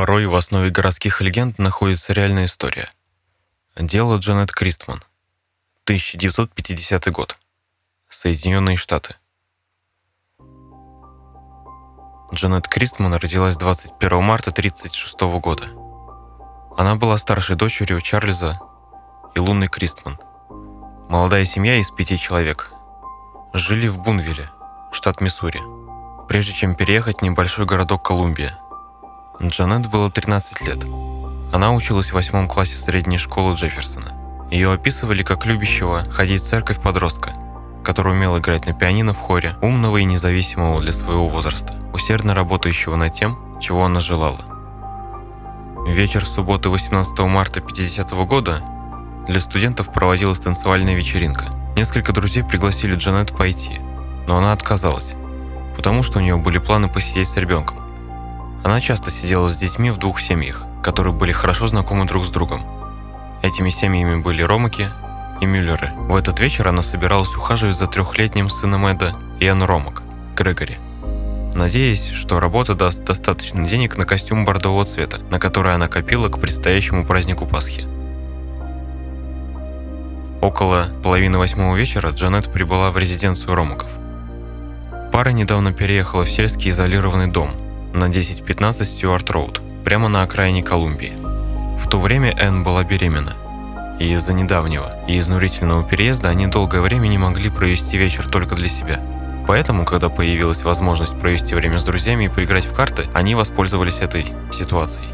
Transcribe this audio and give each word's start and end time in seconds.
Порой 0.00 0.24
в 0.24 0.34
основе 0.34 0.70
городских 0.70 1.20
легенд 1.20 1.58
находится 1.58 2.14
реальная 2.14 2.46
история. 2.46 2.90
Дело 3.76 4.16
Джанет 4.16 4.50
Кристман. 4.50 5.02
1950 5.84 7.12
год. 7.12 7.36
Соединенные 8.08 8.78
Штаты. 8.78 9.16
Джанет 12.32 12.66
Кристман 12.66 13.12
родилась 13.12 13.58
21 13.58 14.22
марта 14.22 14.48
1936 14.48 15.20
года. 15.38 15.66
Она 16.78 16.94
была 16.94 17.18
старшей 17.18 17.56
дочерью 17.56 18.00
Чарльза 18.00 18.58
и 19.34 19.38
Луны 19.38 19.68
Кристман. 19.68 20.18
Молодая 21.10 21.44
семья 21.44 21.76
из 21.76 21.90
пяти 21.90 22.16
человек. 22.16 22.72
Жили 23.52 23.86
в 23.86 24.00
Бунвилле, 24.00 24.50
штат 24.92 25.20
Миссури, 25.20 25.60
прежде 26.26 26.54
чем 26.54 26.74
переехать 26.74 27.18
в 27.18 27.22
небольшой 27.22 27.66
городок 27.66 28.02
Колумбия– 28.02 28.58
Джанет 29.42 29.86
было 29.88 30.10
13 30.10 30.66
лет. 30.66 30.84
Она 31.50 31.72
училась 31.72 32.10
в 32.10 32.12
восьмом 32.14 32.46
классе 32.46 32.76
средней 32.76 33.16
школы 33.16 33.54
Джефферсона. 33.54 34.12
Ее 34.50 34.70
описывали 34.70 35.22
как 35.22 35.46
любящего 35.46 36.04
ходить 36.10 36.42
в 36.42 36.46
церковь 36.46 36.78
подростка, 36.80 37.30
который 37.82 38.12
умел 38.12 38.36
играть 38.38 38.66
на 38.66 38.74
пианино 38.74 39.14
в 39.14 39.18
хоре, 39.18 39.56
умного 39.62 39.96
и 39.96 40.04
независимого 40.04 40.80
для 40.80 40.92
своего 40.92 41.28
возраста, 41.28 41.74
усердно 41.94 42.34
работающего 42.34 42.96
над 42.96 43.14
тем, 43.14 43.58
чего 43.60 43.86
она 43.86 44.00
желала. 44.00 44.44
Вечер 45.88 46.26
субботы 46.26 46.68
18 46.68 47.18
марта 47.20 47.62
50 47.62 48.10
года 48.26 48.62
для 49.26 49.40
студентов 49.40 49.90
проводилась 49.90 50.40
танцевальная 50.40 50.94
вечеринка. 50.94 51.46
Несколько 51.76 52.12
друзей 52.12 52.44
пригласили 52.44 52.94
Джанет 52.94 53.34
пойти, 53.34 53.80
но 54.28 54.36
она 54.36 54.52
отказалась, 54.52 55.14
потому 55.76 56.02
что 56.02 56.18
у 56.18 56.22
нее 56.22 56.36
были 56.36 56.58
планы 56.58 56.88
посидеть 56.88 57.28
с 57.28 57.36
ребенком. 57.38 57.79
Она 58.62 58.80
часто 58.80 59.10
сидела 59.10 59.48
с 59.48 59.56
детьми 59.56 59.90
в 59.90 59.96
двух 59.96 60.20
семьях, 60.20 60.66
которые 60.82 61.14
были 61.14 61.32
хорошо 61.32 61.66
знакомы 61.66 62.04
друг 62.04 62.24
с 62.24 62.28
другом. 62.28 62.62
Этими 63.42 63.70
семьями 63.70 64.20
были 64.20 64.42
Ромаки 64.42 64.88
и 65.40 65.46
Мюллеры. 65.46 65.92
В 65.96 66.14
этот 66.14 66.40
вечер 66.40 66.68
она 66.68 66.82
собиралась 66.82 67.34
ухаживать 67.34 67.76
за 67.76 67.86
трехлетним 67.86 68.50
сыном 68.50 68.86
Эда, 68.86 69.14
Иэн 69.40 69.62
Ромак, 69.62 70.02
Грегори. 70.36 70.76
Надеясь, 71.54 72.10
что 72.10 72.38
работа 72.38 72.74
даст 72.74 73.02
достаточно 73.02 73.66
денег 73.66 73.96
на 73.96 74.04
костюм 74.04 74.44
бордового 74.44 74.84
цвета, 74.84 75.20
на 75.30 75.38
который 75.38 75.74
она 75.74 75.88
копила 75.88 76.28
к 76.28 76.38
предстоящему 76.38 77.06
празднику 77.06 77.46
Пасхи. 77.46 77.86
Около 80.42 80.88
половины 81.02 81.38
восьмого 81.38 81.76
вечера 81.76 82.10
Джанет 82.10 82.52
прибыла 82.52 82.90
в 82.90 82.98
резиденцию 82.98 83.54
Ромаков. 83.54 83.88
Пара 85.12 85.30
недавно 85.30 85.72
переехала 85.72 86.24
в 86.24 86.30
сельский 86.30 86.70
изолированный 86.70 87.26
дом– 87.26 87.52
на 87.92 88.04
10-15 88.04 88.84
Стюарт 88.84 89.30
Роуд, 89.30 89.60
прямо 89.84 90.08
на 90.08 90.22
окраине 90.22 90.62
Колумбии. 90.62 91.12
В 91.78 91.88
то 91.88 91.98
время 91.98 92.34
Энн 92.38 92.62
была 92.62 92.84
беременна, 92.84 93.34
и 93.98 94.12
из-за 94.12 94.32
недавнего 94.32 94.96
и 95.08 95.18
изнурительного 95.18 95.84
переезда 95.84 96.28
они 96.28 96.46
долгое 96.46 96.80
время 96.80 97.08
не 97.08 97.18
могли 97.18 97.50
провести 97.50 97.96
вечер 97.96 98.26
только 98.28 98.54
для 98.54 98.68
себя. 98.68 99.00
Поэтому, 99.46 99.84
когда 99.84 100.08
появилась 100.08 100.62
возможность 100.62 101.18
провести 101.18 101.54
время 101.54 101.78
с 101.78 101.84
друзьями 101.84 102.24
и 102.24 102.28
поиграть 102.28 102.64
в 102.64 102.74
карты, 102.74 103.06
они 103.14 103.34
воспользовались 103.34 103.98
этой 103.98 104.24
ситуацией. 104.52 105.08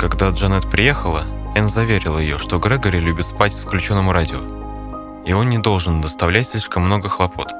Когда 0.00 0.30
Джанет 0.30 0.68
приехала, 0.70 1.24
Энн 1.54 1.68
заверила 1.68 2.18
ее, 2.18 2.38
что 2.38 2.58
Грегори 2.58 3.00
любит 3.00 3.26
спать 3.26 3.52
с 3.52 3.60
включенным 3.60 4.10
радио, 4.10 4.38
и 5.24 5.32
он 5.32 5.48
не 5.48 5.58
должен 5.58 6.00
доставлять 6.00 6.48
слишком 6.48 6.84
много 6.84 7.08
хлопот. 7.08 7.52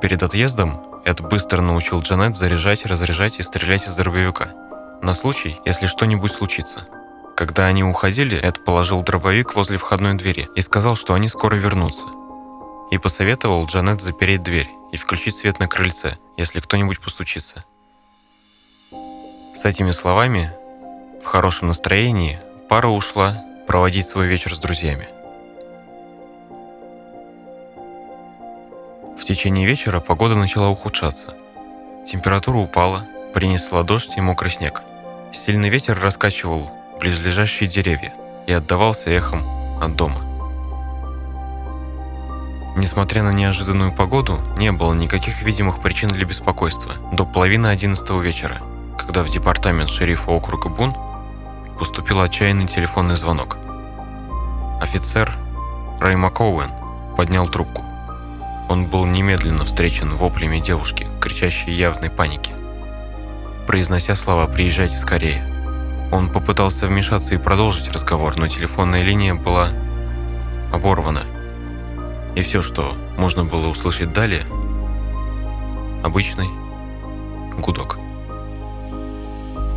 Перед 0.00 0.22
отъездом 0.22 0.80
Эд 1.04 1.20
быстро 1.20 1.60
научил 1.60 2.00
Джанет 2.00 2.34
заряжать, 2.34 2.86
разряжать 2.86 3.38
и 3.38 3.42
стрелять 3.42 3.86
из 3.86 3.94
дробовика. 3.94 4.54
На 5.02 5.12
случай, 5.12 5.60
если 5.66 5.86
что-нибудь 5.86 6.32
случится. 6.32 6.88
Когда 7.36 7.66
они 7.66 7.84
уходили, 7.84 8.38
Эд 8.38 8.64
положил 8.64 9.02
дробовик 9.02 9.54
возле 9.54 9.76
входной 9.76 10.14
двери 10.14 10.48
и 10.54 10.62
сказал, 10.62 10.96
что 10.96 11.12
они 11.12 11.28
скоро 11.28 11.56
вернутся. 11.56 12.04
И 12.90 12.96
посоветовал 12.96 13.66
Джанет 13.66 14.00
запереть 14.00 14.42
дверь 14.42 14.70
и 14.92 14.96
включить 14.96 15.36
свет 15.36 15.58
на 15.58 15.68
крыльце, 15.68 16.16
если 16.38 16.60
кто-нибудь 16.60 17.00
постучится. 17.00 17.64
С 19.52 19.64
этими 19.66 19.90
словами, 19.90 20.52
в 21.22 21.26
хорошем 21.26 21.68
настроении, 21.68 22.40
пара 22.68 22.88
ушла 22.88 23.34
проводить 23.66 24.06
свой 24.06 24.26
вечер 24.26 24.54
с 24.54 24.58
друзьями. 24.58 25.08
В 29.18 29.24
течение 29.24 29.66
вечера 29.66 30.00
погода 30.00 30.34
начала 30.34 30.68
ухудшаться. 30.68 31.34
Температура 32.06 32.58
упала, 32.58 33.06
принесла 33.32 33.82
дождь 33.82 34.12
и 34.16 34.20
мокрый 34.20 34.50
снег. 34.50 34.82
Сильный 35.32 35.68
ветер 35.68 35.98
раскачивал 36.00 36.70
близлежащие 37.00 37.68
деревья 37.68 38.12
и 38.46 38.52
отдавался 38.52 39.10
эхом 39.10 39.42
от 39.80 39.96
дома. 39.96 40.20
Несмотря 42.76 43.22
на 43.22 43.32
неожиданную 43.32 43.92
погоду, 43.92 44.40
не 44.58 44.72
было 44.72 44.92
никаких 44.92 45.42
видимых 45.42 45.80
причин 45.80 46.08
для 46.08 46.26
беспокойства 46.26 46.92
до 47.12 47.24
половины 47.24 47.68
одиннадцатого 47.68 48.20
вечера, 48.20 48.56
когда 48.98 49.22
в 49.22 49.30
департамент 49.30 49.88
шерифа 49.88 50.32
округа 50.32 50.68
Бун 50.68 50.94
поступил 51.78 52.20
отчаянный 52.20 52.66
телефонный 52.66 53.16
звонок. 53.16 53.56
Офицер 54.80 55.32
Рэй 56.00 56.16
Макоуэн 56.16 56.70
поднял 57.16 57.48
трубку. 57.48 57.82
Он 58.68 58.86
был 58.86 59.04
немедленно 59.04 59.64
встречен 59.64 60.08
воплями 60.10 60.58
девушки, 60.58 61.06
кричащей 61.20 61.72
явной 61.72 62.10
панике. 62.10 62.52
Произнося 63.66 64.14
слова 64.14 64.46
«приезжайте 64.46 64.96
скорее», 64.96 65.54
он 66.14 66.30
попытался 66.30 66.86
вмешаться 66.86 67.34
и 67.34 67.38
продолжить 67.38 67.92
разговор, 67.92 68.36
но 68.36 68.46
телефонная 68.46 69.02
линия 69.02 69.34
была 69.34 69.70
оборвана. 70.72 71.24
И 72.36 72.42
все, 72.42 72.62
что 72.62 72.94
можно 73.18 73.44
было 73.44 73.66
услышать 73.66 74.12
далее– 74.12 74.44
обычный 76.04 76.46
гудок. 77.58 77.98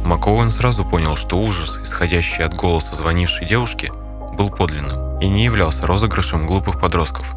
Маковен 0.05 0.51
сразу 0.51 0.85
понял, 0.85 1.15
что 1.15 1.37
ужас, 1.37 1.79
исходящий 1.83 2.43
от 2.43 2.53
голоса 2.53 2.95
звонившей 2.95 3.47
девушки, 3.47 3.91
был 4.37 4.51
подлинным 4.51 5.19
и 5.19 5.27
не 5.27 5.45
являлся 5.45 5.87
розыгрышем 5.87 6.45
глупых 6.45 6.79
подростков 6.79 7.35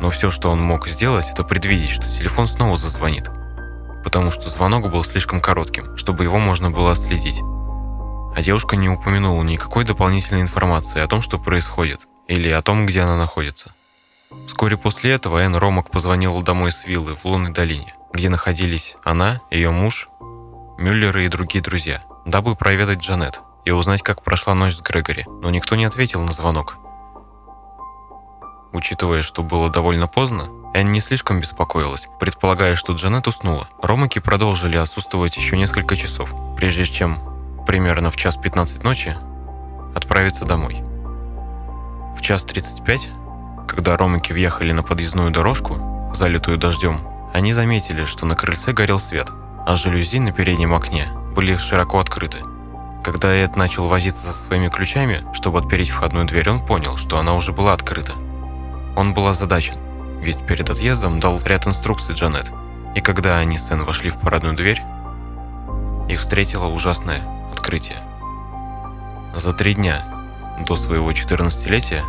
но 0.00 0.10
все, 0.10 0.30
что 0.30 0.50
он 0.50 0.60
мог 0.60 0.88
сделать, 0.88 1.30
это 1.30 1.44
предвидеть, 1.44 1.90
что 1.90 2.10
телефон 2.10 2.46
снова 2.46 2.76
зазвонит. 2.76 3.30
Потому 4.04 4.30
что 4.30 4.48
звонок 4.48 4.90
был 4.90 5.04
слишком 5.04 5.40
коротким, 5.40 5.96
чтобы 5.96 6.24
его 6.24 6.38
можно 6.38 6.70
было 6.70 6.92
отследить. 6.92 7.40
А 8.34 8.42
девушка 8.42 8.76
не 8.76 8.88
упомянула 8.88 9.42
никакой 9.42 9.84
дополнительной 9.84 10.42
информации 10.42 11.00
о 11.00 11.08
том, 11.08 11.22
что 11.22 11.38
происходит, 11.38 12.00
или 12.28 12.48
о 12.50 12.62
том, 12.62 12.86
где 12.86 13.00
она 13.00 13.16
находится. 13.16 13.72
Вскоре 14.46 14.76
после 14.76 15.12
этого 15.12 15.38
Энн 15.38 15.56
Ромак 15.56 15.90
позвонила 15.90 16.42
домой 16.42 16.72
с 16.72 16.86
виллы 16.86 17.14
в 17.14 17.24
Лунной 17.24 17.52
долине, 17.52 17.94
где 18.12 18.28
находились 18.28 18.96
она, 19.04 19.40
ее 19.50 19.70
муж, 19.70 20.08
Мюллеры 20.78 21.24
и 21.24 21.28
другие 21.28 21.62
друзья, 21.62 22.02
дабы 22.26 22.54
проведать 22.54 22.98
Джанет 22.98 23.40
и 23.64 23.70
узнать, 23.70 24.02
как 24.02 24.22
прошла 24.22 24.54
ночь 24.54 24.74
с 24.74 24.82
Грегори, 24.82 25.24
но 25.26 25.48
никто 25.48 25.74
не 25.74 25.86
ответил 25.86 26.22
на 26.22 26.34
звонок, 26.34 26.76
Учитывая, 28.76 29.22
что 29.22 29.42
было 29.42 29.70
довольно 29.70 30.06
поздно, 30.06 30.48
Энн 30.74 30.90
не 30.90 31.00
слишком 31.00 31.40
беспокоилась, 31.40 32.08
предполагая, 32.20 32.76
что 32.76 32.92
Джанет 32.92 33.26
уснула. 33.26 33.70
Ромаки 33.80 34.18
продолжили 34.18 34.76
отсутствовать 34.76 35.38
еще 35.38 35.56
несколько 35.56 35.96
часов, 35.96 36.34
прежде 36.58 36.84
чем, 36.84 37.18
примерно 37.66 38.10
в 38.10 38.16
час 38.16 38.36
15 38.36 38.84
ночи, 38.84 39.16
отправиться 39.94 40.44
домой. 40.44 40.82
В 42.14 42.20
час 42.20 42.44
35, 42.44 43.08
когда 43.66 43.96
Ромаки 43.96 44.34
въехали 44.34 44.72
на 44.72 44.82
подъездную 44.82 45.30
дорожку, 45.30 46.10
залитую 46.12 46.58
дождем, 46.58 47.00
они 47.32 47.54
заметили, 47.54 48.04
что 48.04 48.26
на 48.26 48.36
крыльце 48.36 48.74
горел 48.74 49.00
свет, 49.00 49.28
а 49.66 49.74
жалюзи 49.78 50.18
на 50.18 50.32
переднем 50.32 50.74
окне 50.74 51.08
были 51.34 51.56
широко 51.56 51.98
открыты. 51.98 52.40
Когда 53.02 53.34
Эд 53.34 53.56
начал 53.56 53.88
возиться 53.88 54.26
со 54.26 54.34
своими 54.34 54.68
ключами, 54.68 55.24
чтобы 55.32 55.60
отпереть 55.60 55.88
входную 55.88 56.26
дверь, 56.26 56.50
он 56.50 56.60
понял, 56.62 56.98
что 56.98 57.18
она 57.18 57.34
уже 57.34 57.52
была 57.52 57.72
открыта. 57.72 58.12
Он 58.96 59.12
был 59.12 59.28
озадачен, 59.28 59.76
ведь 60.20 60.44
перед 60.46 60.70
отъездом 60.70 61.20
дал 61.20 61.40
ряд 61.44 61.66
инструкций 61.66 62.14
Джанет, 62.14 62.50
и 62.94 63.00
когда 63.00 63.38
они 63.38 63.58
с 63.58 63.70
Энн 63.70 63.82
вошли 63.82 64.08
в 64.10 64.18
парадную 64.18 64.56
дверь, 64.56 64.80
их 66.08 66.20
встретило 66.20 66.66
ужасное 66.66 67.22
открытие. 67.52 67.98
За 69.36 69.52
три 69.52 69.74
дня 69.74 70.02
до 70.66 70.76
своего 70.76 71.10
14-летия 71.10 72.02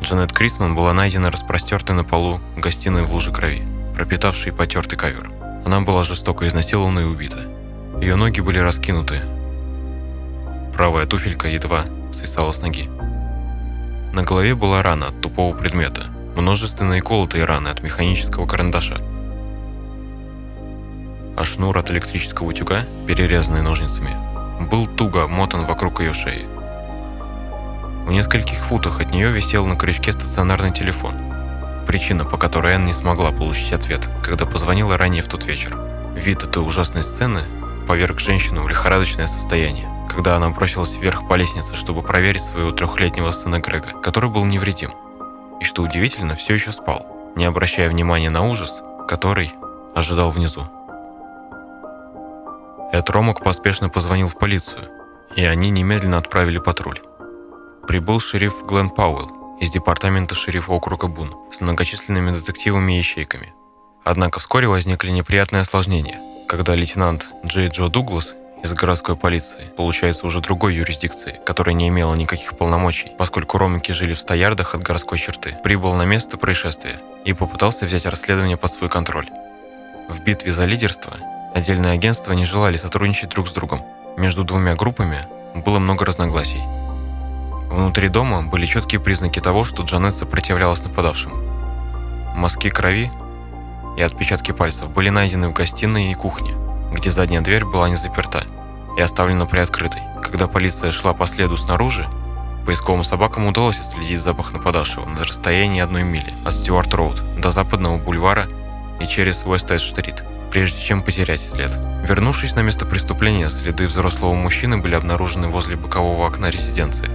Джанет 0.00 0.32
Крисман 0.32 0.76
была 0.76 0.92
найдена 0.92 1.30
распростертой 1.30 1.96
на 1.96 2.04
полу 2.04 2.40
гостиной 2.56 3.02
в 3.02 3.12
луже 3.12 3.32
крови, 3.32 3.66
пропитавшей 3.96 4.52
потертый 4.52 4.96
ковер. 4.96 5.30
Она 5.64 5.80
была 5.80 6.04
жестоко 6.04 6.46
изнасилована 6.46 7.00
и 7.00 7.04
убита. 7.04 7.48
Ее 8.00 8.14
ноги 8.14 8.40
были 8.40 8.58
раскинуты. 8.58 9.22
Правая 10.72 11.06
туфелька 11.06 11.48
едва 11.48 11.86
свисала 12.12 12.52
с 12.52 12.60
ноги. 12.60 12.88
На 14.16 14.22
голове 14.22 14.54
была 14.54 14.82
рана 14.82 15.08
от 15.08 15.20
тупого 15.20 15.54
предмета, 15.54 16.06
множественные 16.36 17.02
колотые 17.02 17.44
раны 17.44 17.68
от 17.68 17.82
механического 17.82 18.46
карандаша. 18.46 18.96
а 21.36 21.44
шнур 21.44 21.76
от 21.76 21.90
электрического 21.90 22.46
утюга, 22.46 22.86
перерезанный 23.06 23.60
ножницами, 23.60 24.16
был 24.70 24.86
туго 24.86 25.22
обмотан 25.22 25.66
вокруг 25.66 26.00
ее 26.00 26.14
шеи. 26.14 26.46
В 28.06 28.10
нескольких 28.10 28.56
футах 28.56 29.00
от 29.00 29.12
нее 29.12 29.30
висел 29.30 29.66
на 29.66 29.76
крючке 29.76 30.12
стационарный 30.12 30.72
телефон. 30.72 31.14
Причина, 31.86 32.24
по 32.24 32.38
которой 32.38 32.72
Энн 32.72 32.86
не 32.86 32.94
смогла 32.94 33.32
получить 33.32 33.74
ответ, 33.74 34.08
когда 34.22 34.46
позвонила 34.46 34.96
ранее 34.96 35.22
в 35.22 35.28
тот 35.28 35.44
вечер. 35.44 35.76
Вид 36.16 36.42
этой 36.42 36.66
ужасной 36.66 37.04
сцены 37.04 37.42
поверг 37.86 38.18
женщину 38.18 38.62
в 38.62 38.68
лихорадочное 38.68 39.26
состояние, 39.26 39.90
когда 40.08 40.36
она 40.36 40.50
бросилась 40.50 40.96
вверх 40.96 41.28
по 41.28 41.34
лестнице, 41.34 41.74
чтобы 41.74 42.02
проверить 42.02 42.42
своего 42.42 42.72
трехлетнего 42.72 43.30
сына 43.30 43.60
Грега, 43.60 43.88
который 44.02 44.30
был 44.30 44.44
невредим. 44.44 44.92
И 45.60 45.64
что 45.64 45.82
удивительно, 45.82 46.34
все 46.34 46.54
еще 46.54 46.72
спал, 46.72 47.06
не 47.36 47.44
обращая 47.44 47.88
внимания 47.88 48.30
на 48.30 48.48
ужас, 48.48 48.82
который 49.08 49.52
ожидал 49.94 50.30
внизу. 50.30 50.62
Эд 52.92 53.10
Ромок 53.10 53.42
поспешно 53.42 53.88
позвонил 53.88 54.28
в 54.28 54.38
полицию, 54.38 54.88
и 55.34 55.44
они 55.44 55.70
немедленно 55.70 56.18
отправили 56.18 56.58
патруль. 56.58 57.00
Прибыл 57.86 58.20
шериф 58.20 58.64
Глен 58.66 58.90
Пауэлл 58.90 59.58
из 59.60 59.70
департамента 59.70 60.34
шерифа 60.34 60.72
округа 60.72 61.08
Бун 61.08 61.34
с 61.50 61.60
многочисленными 61.60 62.30
детективами 62.30 62.96
и 62.96 63.00
ищейками. 63.00 63.54
Однако 64.04 64.38
вскоре 64.38 64.68
возникли 64.68 65.10
неприятные 65.10 65.62
осложнения, 65.62 66.20
когда 66.48 66.74
лейтенант 66.74 67.30
Джей 67.44 67.68
Джо 67.68 67.88
Дуглас 67.88 68.34
из 68.66 68.74
городской 68.74 69.16
полиции, 69.16 69.64
получается 69.76 70.26
уже 70.26 70.40
другой 70.40 70.74
юрисдикции, 70.74 71.40
которая 71.46 71.74
не 71.74 71.86
имела 71.86 72.14
никаких 72.14 72.56
полномочий, 72.58 73.12
поскольку 73.16 73.58
ромики 73.58 73.92
жили 73.92 74.12
в 74.12 74.18
100 74.18 74.34
ярдах 74.34 74.74
от 74.74 74.82
городской 74.82 75.18
черты, 75.18 75.56
прибыл 75.62 75.92
на 75.94 76.02
место 76.02 76.36
происшествия 76.36 77.00
и 77.24 77.32
попытался 77.32 77.86
взять 77.86 78.06
расследование 78.06 78.56
под 78.56 78.72
свой 78.72 78.90
контроль. 78.90 79.28
В 80.08 80.20
битве 80.20 80.52
за 80.52 80.64
лидерство 80.64 81.12
отдельные 81.54 81.92
агентства 81.92 82.32
не 82.32 82.44
желали 82.44 82.76
сотрудничать 82.76 83.30
друг 83.30 83.46
с 83.46 83.52
другом. 83.52 83.82
Между 84.16 84.42
двумя 84.42 84.74
группами 84.74 85.28
было 85.54 85.78
много 85.78 86.04
разногласий. 86.04 86.62
Внутри 87.70 88.08
дома 88.08 88.42
были 88.42 88.66
четкие 88.66 89.00
признаки 89.00 89.40
того, 89.40 89.62
что 89.64 89.84
Джанет 89.84 90.16
сопротивлялась 90.16 90.82
нападавшим. 90.82 91.32
Мазки 92.34 92.68
крови 92.68 93.12
и 93.96 94.02
отпечатки 94.02 94.50
пальцев 94.50 94.90
были 94.90 95.08
найдены 95.08 95.48
в 95.48 95.52
гостиной 95.52 96.10
и 96.10 96.14
кухне, 96.14 96.52
где 96.92 97.10
задняя 97.10 97.40
дверь 97.40 97.64
была 97.64 97.88
не 97.88 97.96
заперта 97.96 98.44
и 98.96 99.00
оставлена 99.00 99.46
приоткрытой. 99.46 100.02
Когда 100.22 100.46
полиция 100.46 100.90
шла 100.90 101.12
по 101.12 101.26
следу 101.26 101.56
снаружи, 101.56 102.06
поисковым 102.66 103.04
собакам 103.04 103.46
удалось 103.46 103.78
отследить 103.78 104.20
запах 104.20 104.52
нападавшего 104.52 105.06
на 105.06 105.22
расстоянии 105.22 105.80
одной 105.80 106.02
мили 106.02 106.34
от 106.44 106.54
Стюарт-Роуд 106.54 107.40
до 107.40 107.50
западного 107.50 107.96
бульвара 107.96 108.48
и 109.00 109.06
через 109.06 109.44
Уэст-Эд-Стрит, 109.44 110.24
прежде 110.50 110.80
чем 110.80 111.02
потерять 111.02 111.40
след. 111.40 111.72
Вернувшись 112.08 112.54
на 112.54 112.60
место 112.60 112.86
преступления, 112.86 113.48
следы 113.48 113.86
взрослого 113.86 114.34
мужчины 114.34 114.78
были 114.78 114.94
обнаружены 114.94 115.48
возле 115.48 115.76
бокового 115.76 116.26
окна 116.26 116.46
резиденции, 116.50 117.10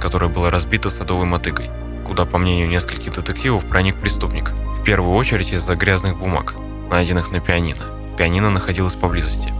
которое 0.00 0.28
было 0.28 0.50
разбито 0.50 0.90
садовой 0.90 1.26
мотыгой, 1.26 1.70
куда, 2.06 2.24
по 2.24 2.38
мнению 2.38 2.68
нескольких 2.68 3.12
детективов, 3.12 3.66
проник 3.66 3.96
преступник. 3.96 4.50
В 4.50 4.82
первую 4.82 5.14
очередь 5.14 5.52
из-за 5.52 5.74
грязных 5.76 6.16
бумаг, 6.16 6.54
найденных 6.90 7.32
на 7.32 7.40
пианино. 7.40 7.95
Пианино 8.16 8.50
находилось 8.50 8.94
поблизости. 8.94 9.52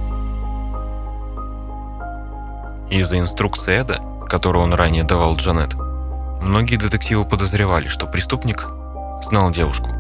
Из-за 2.91 3.19
инструкции 3.19 3.75
Эда, 3.81 4.01
которую 4.29 4.65
он 4.65 4.73
ранее 4.73 5.05
давал 5.05 5.37
Джанет, 5.37 5.75
многие 5.75 6.77
детективы 6.77 7.25
подозревали, 7.25 7.89
что 7.89 8.07
преступник 8.07 8.69
знал 9.23 9.51
девушку 9.51 9.91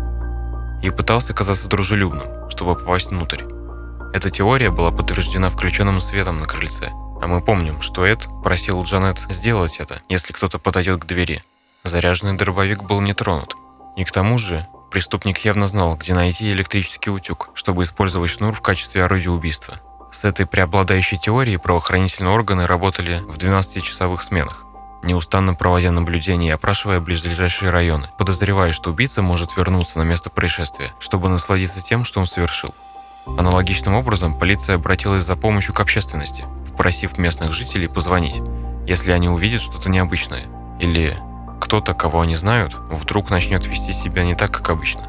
и 0.82 0.91
пытался 0.91 1.35
казаться 1.35 1.69
дружелюбным, 1.69 2.49
чтобы 2.49 2.76
попасть 2.76 3.11
внутрь. 3.11 3.43
Эта 4.14 4.31
теория 4.31 4.70
была 4.70 4.91
подтверждена 4.91 5.50
включенным 5.50 6.00
светом 6.00 6.38
на 6.38 6.47
крыльце, 6.47 6.91
а 7.20 7.26
мы 7.26 7.41
помним, 7.43 7.82
что 7.82 8.06
Эд 8.06 8.29
просил 8.44 8.82
Джанет 8.85 9.19
сделать 9.29 9.76
это, 9.79 10.00
если 10.08 10.32
кто-то 10.32 10.58
подойдет 10.58 11.03
к 11.03 11.06
двери. 11.06 11.43
Заряженный 11.85 12.37
дробовик 12.37 12.82
был 12.82 13.00
не 13.00 13.14
тронут. 13.14 13.56
И 13.97 14.05
к 14.05 14.12
тому 14.12 14.38
же, 14.38 14.67
преступник 14.91 15.38
явно 15.44 15.67
знал, 15.67 15.97
где 15.97 16.15
найти 16.15 16.49
электрический 16.49 17.11
утюг, 17.11 17.50
чтобы 17.55 17.83
использовать 17.83 18.31
шнур 18.31 18.55
в 18.55 18.61
качестве 18.61 19.05
орудия 19.05 19.31
убийства. 19.31 19.75
С 20.12 20.25
этой 20.25 20.47
преобладающей 20.47 21.19
теорией 21.19 21.59
правоохранительные 21.59 22.33
органы 22.33 22.67
работали 22.67 23.23
в 23.29 23.37
12-часовых 23.37 24.23
сменах, 24.23 24.65
неустанно 25.03 25.55
проводя 25.55 25.91
наблюдения 25.91 26.49
и 26.49 26.53
опрашивая 26.53 27.00
близлежащие 27.00 27.71
районы, 27.71 28.09
подозревая, 28.19 28.73
что 28.73 28.91
убийца 28.91 29.23
может 29.23 29.56
вернуться 29.56 29.99
на 29.99 30.05
место 30.05 30.31
происшествия, 30.31 30.93
чтобы 30.99 31.29
насладиться 31.29 31.82
тем, 31.82 32.05
что 32.05 32.21
он 32.21 32.27
совершил. 32.27 32.75
Аналогичным 33.27 33.94
образом 33.94 34.39
полиция 34.39 34.77
обратилась 34.77 35.25
за 35.25 35.37
помощью 35.37 35.75
к 35.75 35.81
общественности, 35.81 36.44
попросив 36.71 37.19
местных 37.19 37.53
жителей 37.53 37.89
позвонить, 37.89 38.41
если 38.87 39.11
они 39.11 39.29
увидят 39.29 39.61
что-то 39.61 39.91
необычное, 39.91 40.47
или 40.81 41.17
кто-то, 41.67 41.95
кого 41.95 42.21
они 42.21 42.37
знают, 42.37 42.77
вдруг 42.89 43.29
начнет 43.29 43.67
вести 43.67 43.91
себя 43.91 44.23
не 44.23 44.37
так, 44.37 44.53
как 44.53 44.71
обычно. 44.71 45.03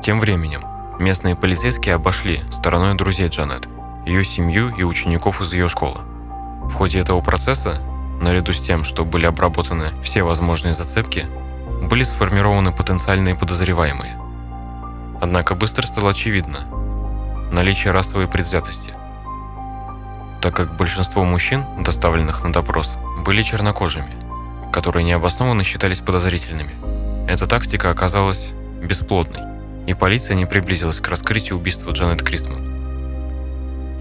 Тем 0.00 0.20
временем, 0.20 0.64
местные 0.98 1.36
полицейские 1.36 1.96
обошли 1.96 2.40
стороной 2.50 2.94
друзей 2.94 3.28
Джанет, 3.28 3.68
ее 4.06 4.24
семью 4.24 4.74
и 4.74 4.82
учеников 4.82 5.42
из 5.42 5.52
ее 5.52 5.68
школы. 5.68 6.00
В 6.62 6.72
ходе 6.72 6.98
этого 6.98 7.20
процесса, 7.20 7.82
наряду 8.22 8.54
с 8.54 8.58
тем, 8.58 8.84
что 8.84 9.04
были 9.04 9.26
обработаны 9.26 9.92
все 10.02 10.22
возможные 10.22 10.72
зацепки, 10.72 11.26
были 11.82 12.02
сформированы 12.02 12.72
потенциальные 12.72 13.34
подозреваемые. 13.34 14.16
Однако 15.20 15.54
быстро 15.54 15.86
стало 15.86 16.12
очевидно 16.12 16.60
наличие 17.52 17.92
расовой 17.92 18.28
предвзятости, 18.28 18.94
так 20.40 20.56
как 20.56 20.74
большинство 20.78 21.22
мужчин, 21.22 21.66
доставленных 21.80 22.42
на 22.44 22.50
допрос, 22.50 22.96
были 23.26 23.42
чернокожими, 23.42 24.29
которые 24.72 25.04
необоснованно 25.04 25.64
считались 25.64 26.00
подозрительными. 26.00 26.70
Эта 27.28 27.46
тактика 27.46 27.90
оказалась 27.90 28.50
бесплодной, 28.82 29.42
и 29.86 29.94
полиция 29.94 30.34
не 30.34 30.46
приблизилась 30.46 30.98
к 30.98 31.08
раскрытию 31.08 31.58
убийства 31.58 31.92
Джанет 31.92 32.22
Кристман. 32.22 32.70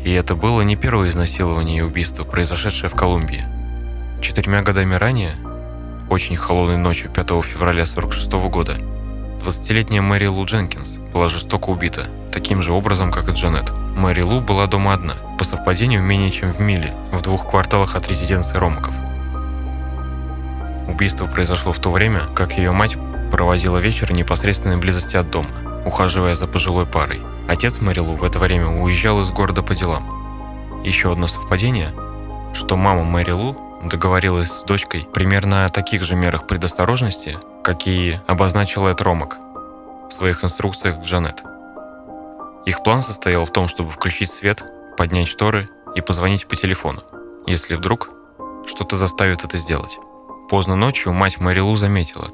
И 0.04 0.12
это 0.12 0.36
было 0.36 0.62
не 0.62 0.76
первое 0.76 1.10
изнасилование 1.10 1.80
и 1.80 1.84
убийство, 1.84 2.24
произошедшее 2.24 2.90
в 2.90 2.96
Колумбии. 2.96 3.46
Четырьмя 4.22 4.62
годами 4.62 4.96
ранее, 4.96 5.32
очень 6.10 6.36
холодной 6.36 6.78
ночью 6.78 7.10
5 7.12 7.28
февраля 7.44 7.84
1946 7.84 8.32
года, 8.50 8.78
20-летняя 9.44 10.02
Мэри 10.02 10.28
Лу 10.28 10.46
Дженкинс 10.46 11.00
была 11.14 11.30
жестоко 11.30 11.70
убита, 11.70 12.08
таким 12.34 12.62
же 12.62 12.74
образом, 12.74 13.12
как 13.12 13.30
и 13.30 13.32
Джанет. 13.32 13.72
Мэри 13.96 14.22
Лу 14.22 14.42
была 14.42 14.68
дома 14.68 14.94
одна, 14.94 15.16
по 15.38 15.44
совпадению 15.44 16.02
менее 16.02 16.32
чем 16.32 16.52
в 16.52 16.60
миле, 16.60 16.94
в 17.12 17.22
двух 17.22 17.50
кварталах 17.50 17.96
от 17.96 18.08
резиденции 18.10 18.58
Ромаков. 18.58 18.94
Убийство 20.90 21.28
произошло 21.28 21.72
в 21.72 21.80
то 21.80 21.92
время, 21.92 22.28
как 22.34 22.58
ее 22.58 22.72
мать 22.72 22.98
проводила 23.32 23.78
вечер 23.78 24.08
в 24.08 24.12
непосредственной 24.12 24.78
близости 24.78 25.16
от 25.16 25.30
дома, 25.30 25.50
ухаживая 25.86 26.34
за 26.34 26.48
пожилой 26.48 26.88
парой. 26.88 27.22
Отец 27.48 27.80
Мэри 27.80 28.00
Лу 28.00 28.16
в 28.16 28.24
это 28.24 28.40
время 28.40 28.68
уезжал 28.68 29.22
из 29.22 29.30
города 29.30 29.62
по 29.62 29.76
делам. 29.76 30.82
Еще 30.84 31.12
одно 31.12 31.28
совпадение, 31.28 31.94
что 32.54 32.76
мама 32.76 33.04
Мэри 33.04 33.32
Лу 33.32 33.56
договорилась 33.84 34.52
с 34.52 34.64
дочкой 34.64 35.08
примерно 35.14 35.66
о 35.66 35.70
таких 35.70 36.02
же 36.02 36.16
мерах 36.16 36.48
предосторожности, 36.48 37.38
какие 37.64 38.20
обозначил 38.26 38.88
Эд 38.88 39.02
Ромак 39.02 39.38
в 40.10 40.12
своих 40.12 40.44
инструкциях 40.44 41.00
к 41.00 41.04
Джанет. 41.04 41.44
Их 42.66 42.82
план 42.84 43.04
состоял 43.04 43.46
в 43.46 43.52
том, 43.52 43.68
чтобы 43.68 43.92
включить 43.92 44.32
свет, 44.32 44.64
поднять 44.98 45.28
шторы 45.28 45.70
и 45.96 46.02
позвонить 46.02 46.48
по 46.48 46.56
телефону, 46.56 47.02
если 47.46 47.76
вдруг 47.76 48.10
что-то 48.66 48.96
заставит 48.96 49.44
это 49.44 49.56
сделать. 49.56 50.00
Поздно 50.50 50.76
ночью 50.76 51.14
мать 51.14 51.40
Мэри 51.40 51.60
Лу 51.60 51.76
заметила, 51.76 52.32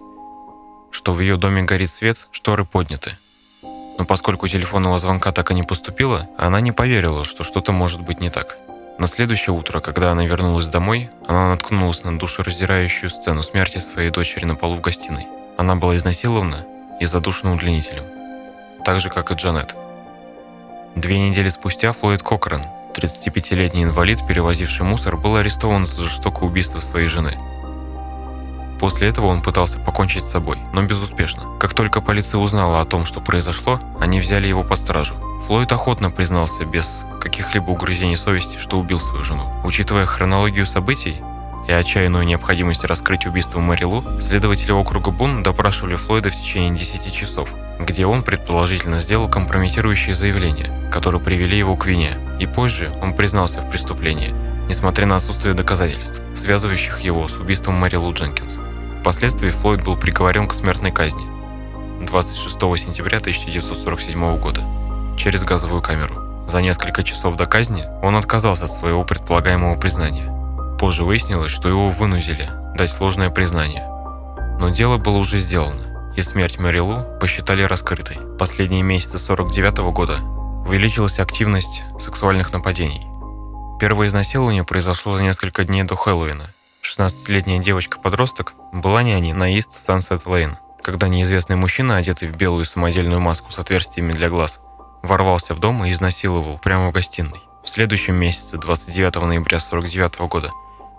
что 0.89 1.11
в 1.11 1.19
ее 1.19 1.35
доме 1.35 1.63
горит 1.63 1.89
свет, 1.89 2.29
шторы 2.31 2.63
подняты. 2.63 3.17
Но 3.61 4.05
поскольку 4.05 4.47
телефонного 4.47 4.97
звонка 4.99 5.33
так 5.33 5.51
и 5.51 5.53
не 5.53 5.63
поступило, 5.63 6.29
она 6.37 6.61
не 6.61 6.71
поверила, 6.71 7.25
что 7.25 7.43
что-то 7.43 7.73
может 7.73 7.99
быть 7.99 8.21
не 8.21 8.29
так. 8.29 8.57
На 8.97 9.07
следующее 9.07 9.53
утро, 9.53 9.81
когда 9.81 10.11
она 10.11 10.25
вернулась 10.25 10.69
домой, 10.69 11.09
она 11.27 11.49
наткнулась 11.49 12.05
на 12.05 12.17
душераздирающую 12.17 13.09
сцену 13.09 13.43
смерти 13.43 13.79
своей 13.79 14.11
дочери 14.11 14.45
на 14.45 14.55
полу 14.55 14.77
в 14.77 14.81
гостиной. 14.81 15.27
Она 15.57 15.75
была 15.75 15.97
изнасилована 15.97 16.65
и 17.01 17.05
задушена 17.05 17.53
удлинителем. 17.53 18.05
Так 18.85 19.01
же, 19.01 19.09
как 19.09 19.29
и 19.31 19.33
Джанет. 19.33 19.75
Две 20.95 21.19
недели 21.19 21.49
спустя 21.49 21.91
Флойд 21.91 22.23
Кокрен, 22.23 22.63
35-летний 22.95 23.83
инвалид, 23.83 24.25
перевозивший 24.25 24.85
мусор, 24.85 25.17
был 25.17 25.35
арестован 25.35 25.85
за 25.85 26.05
жестокое 26.05 26.49
убийство 26.49 26.79
своей 26.79 27.09
жены. 27.09 27.37
После 28.79 29.07
этого 29.07 29.27
он 29.27 29.41
пытался 29.41 29.79
покончить 29.79 30.25
с 30.25 30.31
собой, 30.31 30.57
но 30.73 30.83
безуспешно. 30.83 31.43
Как 31.59 31.73
только 31.73 32.01
полиция 32.01 32.39
узнала 32.39 32.81
о 32.81 32.85
том, 32.85 33.05
что 33.05 33.21
произошло, 33.21 33.79
они 33.99 34.19
взяли 34.19 34.47
его 34.47 34.63
под 34.63 34.79
стражу. 34.79 35.15
Флойд 35.43 35.71
охотно 35.71 36.09
признался 36.09 36.65
без 36.65 37.05
каких-либо 37.21 37.69
угрызений 37.71 38.17
совести, 38.17 38.57
что 38.57 38.77
убил 38.77 38.99
свою 38.99 39.23
жену. 39.23 39.47
Учитывая 39.63 40.05
хронологию 40.05 40.65
событий, 40.65 41.21
и 41.67 41.71
отчаянную 41.71 42.25
необходимость 42.25 42.83
раскрыть 42.83 43.25
убийство 43.25 43.59
Мэри 43.59 43.85
Лу, 43.85 44.03
следователи 44.19 44.71
округа 44.71 45.11
Бун 45.11 45.43
допрашивали 45.43 45.95
Флойда 45.95 46.29
в 46.29 46.35
течение 46.35 46.77
10 46.77 47.13
часов, 47.13 47.55
где 47.79 48.05
он 48.05 48.23
предположительно 48.23 48.99
сделал 48.99 49.27
компрометирующие 49.27 50.15
заявления, 50.15 50.71
которые 50.91 51.21
привели 51.21 51.57
его 51.57 51.75
к 51.75 51.85
вине, 51.87 52.17
и 52.39 52.45
позже 52.45 52.91
он 53.01 53.13
признался 53.13 53.61
в 53.61 53.69
преступлении, 53.69 54.33
несмотря 54.67 55.05
на 55.05 55.17
отсутствие 55.17 55.53
доказательств, 55.53 56.21
связывающих 56.35 56.99
его 56.99 57.27
с 57.27 57.37
убийством 57.37 57.75
Мэри 57.75 57.95
Лу 57.95 58.13
Дженкинс. 58.13 58.59
Впоследствии 59.05 59.51
Флойд 59.51 59.83
был 59.83 59.95
приговорен 59.95 60.47
к 60.47 60.53
смертной 60.55 60.91
казни 60.91 61.27
26 62.07 62.55
сентября 62.83 63.19
1947 63.19 64.39
года 64.39 64.61
через 65.15 65.43
газовую 65.43 65.83
камеру. 65.83 66.47
За 66.47 66.59
несколько 66.59 67.03
часов 67.03 67.35
до 67.35 67.45
казни 67.45 67.83
он 68.01 68.15
отказался 68.15 68.63
от 68.63 68.71
своего 68.71 69.03
предполагаемого 69.03 69.79
признания. 69.79 70.33
Позже 70.79 71.03
выяснилось, 71.03 71.51
что 71.51 71.69
его 71.69 71.91
вынудили 71.91 72.49
дать 72.75 72.89
сложное 72.89 73.29
признание. 73.29 73.85
Но 74.59 74.69
дело 74.69 74.97
было 74.97 75.17
уже 75.17 75.37
сделано, 75.37 76.11
и 76.17 76.23
смерть 76.23 76.57
Мэри 76.57 76.79
Лу 76.79 77.05
посчитали 77.21 77.61
раскрытой. 77.61 78.17
Последние 78.39 78.81
месяцы 78.81 79.19
49 79.19 79.93
года 79.93 80.17
увеличилась 80.67 81.19
активность 81.19 81.83
сексуальных 81.99 82.53
нападений. 82.53 83.05
Первое 83.79 84.07
изнасилование 84.07 84.63
произошло 84.63 85.15
за 85.15 85.21
несколько 85.21 85.63
дней 85.63 85.83
до 85.83 85.95
Хэллоуина. 85.95 86.49
16-летняя 86.85 87.57
девочка-подросток 87.57 88.53
была 88.71 89.01
няней 89.01 89.33
на 89.33 89.57
East 89.57 89.71
Sunset 89.71 90.25
Lane, 90.25 90.57
когда 90.83 91.07
неизвестный 91.07 91.55
мужчина, 91.55 91.97
одетый 91.97 92.27
в 92.27 92.37
белую 92.37 92.65
самодельную 92.65 93.19
маску 93.19 93.51
с 93.51 93.57
отверстиями 93.57 94.11
для 94.11 94.29
глаз, 94.29 94.59
ворвался 95.01 95.55
в 95.55 95.59
дом 95.59 95.83
и 95.83 95.91
изнасиловал 95.91 96.59
прямо 96.59 96.89
в 96.89 96.91
гостиной. 96.91 97.41
В 97.63 97.69
следующем 97.69 98.13
месяце, 98.15 98.59
29 98.59 99.15
ноября 99.15 99.57
1949 99.57 100.19
года, 100.29 100.51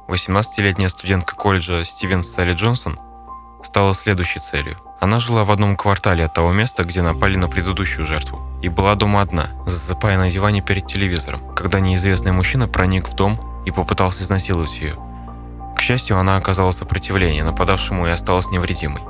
18-летняя 0.08 0.88
студентка 0.88 1.36
колледжа 1.36 1.84
Стивен 1.84 2.24
Салли 2.24 2.54
Джонсон 2.54 2.98
стала 3.62 3.94
следующей 3.94 4.40
целью. 4.40 4.78
Она 5.00 5.20
жила 5.20 5.44
в 5.44 5.52
одном 5.52 5.76
квартале 5.76 6.24
от 6.24 6.34
того 6.34 6.52
места, 6.52 6.82
где 6.82 7.00
напали 7.00 7.36
на 7.36 7.46
предыдущую 7.46 8.06
жертву, 8.06 8.40
и 8.60 8.68
была 8.68 8.96
дома 8.96 9.20
одна, 9.20 9.50
засыпая 9.66 10.18
на 10.18 10.28
диване 10.30 10.62
перед 10.62 10.88
телевизором, 10.88 11.54
когда 11.54 11.78
неизвестный 11.78 12.32
мужчина 12.32 12.66
проник 12.66 13.08
в 13.08 13.14
дом 13.14 13.38
и 13.64 13.70
попытался 13.70 14.24
изнасиловать 14.24 14.76
ее. 14.78 15.05
Счастью, 15.86 16.18
она 16.18 16.36
оказала 16.36 16.72
сопротивление 16.72 17.44
нападавшему 17.44 18.06
и 18.08 18.10
осталась 18.10 18.50
невредимой. 18.50 19.02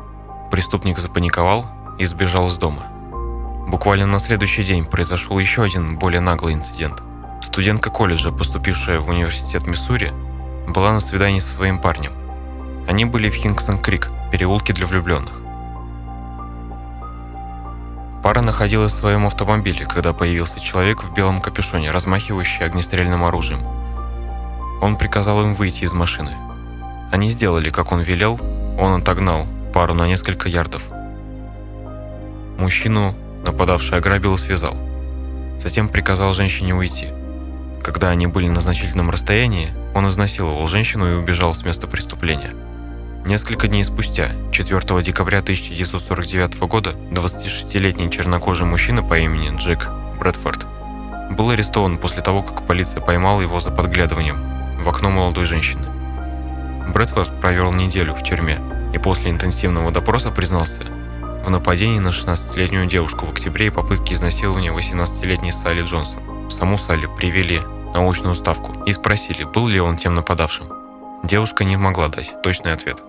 Преступник 0.50 0.98
запаниковал 0.98 1.64
и 1.98 2.04
сбежал 2.04 2.48
из 2.48 2.58
дома– 2.58 2.84
Буквально 3.66 4.06
на 4.06 4.20
следующий 4.20 4.62
день 4.62 4.84
произошел 4.84 5.38
еще 5.40 5.64
один 5.64 5.98
более 5.98 6.20
наглый 6.20 6.54
инцидент. 6.54 7.02
Студентка 7.42 7.90
колледжа, 7.90 8.30
поступившая 8.30 9.00
в 9.00 9.08
университет 9.08 9.66
Миссури, 9.66 10.12
была 10.68 10.92
на 10.92 11.00
свидании 11.00 11.40
со 11.40 11.52
своим 11.52 11.80
парнем. 11.80 12.12
Они 12.86 13.04
были 13.04 13.28
в 13.28 13.34
Хингсон-Крик, 13.34 14.08
переулке 14.30 14.72
для 14.72 14.86
влюбленных. 14.86 15.32
Пара 18.22 18.40
находилась 18.40 18.92
в 18.92 18.96
своем 18.96 19.26
автомобиле, 19.26 19.84
когда 19.84 20.12
появился 20.12 20.60
человек 20.60 21.02
в 21.02 21.12
белом 21.12 21.40
капюшоне, 21.40 21.90
размахивающий 21.90 22.64
огнестрельным 22.64 23.24
оружием. 23.24 23.66
Он 24.80 24.96
приказал 24.96 25.42
им 25.42 25.54
выйти 25.54 25.82
из 25.82 25.92
машины. 25.92 26.36
Они 27.12 27.30
сделали, 27.30 27.70
как 27.70 27.92
он 27.92 28.00
велел, 28.00 28.40
он 28.78 29.00
отогнал 29.00 29.46
пару 29.72 29.94
на 29.94 30.06
несколько 30.06 30.48
ярдов. 30.48 30.82
Мужчину 32.58 33.14
Нападавший 33.46 33.96
ограбил 33.98 34.34
и 34.34 34.38
связал. 34.38 34.76
Затем 35.58 35.88
приказал 35.88 36.34
женщине 36.34 36.74
уйти. 36.74 37.08
Когда 37.82 38.08
они 38.08 38.26
были 38.26 38.48
на 38.48 38.60
значительном 38.60 39.10
расстоянии, 39.10 39.70
он 39.94 40.08
изнасиловал 40.08 40.66
женщину 40.66 41.10
и 41.10 41.14
убежал 41.14 41.54
с 41.54 41.64
места 41.64 41.86
преступления. 41.86 42.54
Несколько 43.26 43.68
дней 43.68 43.84
спустя, 43.84 44.30
4 44.52 45.02
декабря 45.02 45.38
1949 45.38 46.58
года, 46.68 46.90
26-летний 47.10 48.10
чернокожий 48.10 48.66
мужчина 48.66 49.02
по 49.02 49.18
имени 49.18 49.56
Джек 49.56 49.88
Брэдфорд 50.18 50.66
был 51.30 51.50
арестован 51.50 51.98
после 51.98 52.22
того, 52.22 52.42
как 52.42 52.66
полиция 52.66 53.00
поймала 53.00 53.40
его 53.40 53.60
за 53.60 53.70
подглядыванием 53.70 54.38
в 54.82 54.88
окно 54.88 55.10
молодой 55.10 55.44
женщины. 55.44 55.95
Брэдфорд 56.86 57.40
провел 57.40 57.72
неделю 57.72 58.14
в 58.14 58.22
тюрьме 58.22 58.60
и 58.92 58.98
после 58.98 59.30
интенсивного 59.30 59.90
допроса 59.90 60.30
признался, 60.30 60.82
в 61.44 61.50
нападении 61.50 61.98
на 61.98 62.08
16-летнюю 62.08 62.86
девушку 62.86 63.26
в 63.26 63.30
октябре 63.30 63.68
и 63.68 63.70
попытке 63.70 64.14
изнасилования 64.14 64.70
18-летней 64.70 65.52
Салли 65.52 65.82
Джонсон. 65.82 66.50
Саму 66.50 66.76
Салли 66.78 67.08
привели 67.16 67.60
на 67.94 68.08
очную 68.08 68.34
ставку 68.34 68.82
и 68.84 68.92
спросили, 68.92 69.44
был 69.44 69.68
ли 69.68 69.80
он 69.80 69.96
тем 69.96 70.14
нападавшим. 70.14 70.66
Девушка 71.22 71.64
не 71.64 71.76
могла 71.76 72.08
дать 72.08 72.34
точный 72.42 72.72
ответ. 72.72 73.02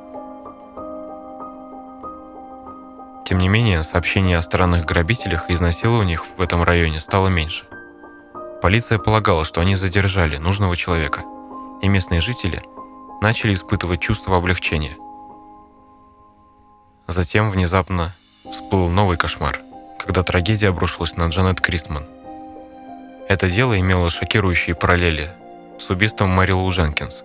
Тем 3.26 3.40
не 3.40 3.50
менее, 3.50 3.84
сообщений 3.84 4.38
о 4.38 4.42
странных 4.42 4.86
грабителях 4.86 5.50
и 5.50 5.54
изнасилованиях 5.54 6.26
в 6.38 6.42
этом 6.42 6.64
районе 6.64 7.00
стало 7.00 7.28
меньше. 7.28 7.66
Полиция 8.62 9.00
полагала, 9.00 9.46
что 9.46 9.62
они 9.62 9.76
задержали 9.76 10.38
нужного 10.38 10.76
человека, 10.76 11.24
и 11.82 11.88
местные 11.88 12.22
жители 12.22 12.64
начали 13.22 13.54
испытывать 13.54 14.00
чувство 14.00 14.38
облегчения. 14.38 14.96
Затем 17.08 17.50
внезапно 17.50 18.16
всплыл 18.50 18.90
новый 18.90 19.18
кошмар, 19.18 19.62
когда 20.00 20.24
трагедия 20.24 20.70
обрушилась 20.70 21.16
на 21.16 21.28
Джанет 21.28 21.62
Кристман. 21.62 22.06
Это 23.28 23.50
дело 23.50 23.80
имело 23.80 24.10
шокирующие 24.10 24.76
параллели 24.76 25.32
с 25.78 25.90
убийством 25.90 26.30
Мэри 26.30 26.52
Лу 26.52 26.70
Дженкинс, 26.70 27.24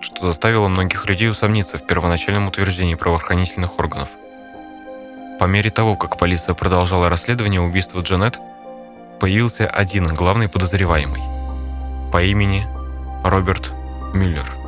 что 0.00 0.26
заставило 0.26 0.68
многих 0.68 1.06
людей 1.06 1.30
усомниться 1.30 1.78
в 1.78 1.86
первоначальном 1.86 2.48
утверждении 2.48 2.94
правоохранительных 2.94 3.78
органов. 3.78 4.10
По 5.38 5.44
мере 5.44 5.70
того, 5.70 5.96
как 5.96 6.18
полиция 6.18 6.54
продолжала 6.54 7.08
расследование 7.08 7.60
убийства 7.60 8.00
Джанет, 8.00 8.38
появился 9.20 9.66
один 9.66 10.06
главный 10.06 10.48
подозреваемый 10.48 11.22
по 12.12 12.22
имени 12.22 12.66
Роберт 13.24 13.72
Мюллер 14.14 14.65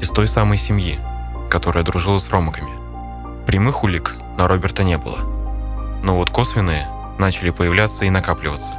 из 0.00 0.10
той 0.10 0.28
самой 0.28 0.58
семьи, 0.58 0.98
которая 1.50 1.84
дружила 1.84 2.18
с 2.18 2.30
Ромаками. 2.30 2.72
Прямых 3.46 3.84
улик 3.84 4.16
на 4.36 4.48
Роберта 4.48 4.84
не 4.84 4.98
было. 4.98 5.18
Но 6.02 6.16
вот 6.16 6.30
косвенные 6.30 6.86
начали 7.18 7.50
появляться 7.50 8.04
и 8.04 8.10
накапливаться. 8.10 8.70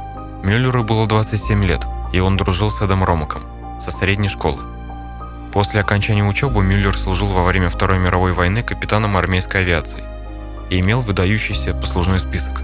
Мюллеру 0.42 0.84
было 0.84 1.06
27 1.06 1.64
лет, 1.64 1.86
и 2.12 2.20
он 2.20 2.36
дружил 2.36 2.70
с 2.70 2.82
Эдом 2.82 3.02
Ромаком 3.04 3.42
со 3.80 3.90
средней 3.90 4.28
школы. 4.28 4.62
После 5.52 5.80
окончания 5.80 6.22
учебы 6.22 6.62
Мюллер 6.62 6.96
служил 6.96 7.28
во 7.28 7.44
время 7.44 7.70
Второй 7.70 7.98
мировой 7.98 8.32
войны 8.32 8.62
капитаном 8.62 9.16
армейской 9.16 9.62
авиации 9.62 10.04
и 10.68 10.80
имел 10.80 11.00
выдающийся 11.00 11.74
послужной 11.74 12.18
список. 12.18 12.62